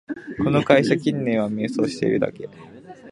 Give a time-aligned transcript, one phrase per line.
[0.39, 2.49] この会社、近年は迷走してるだけ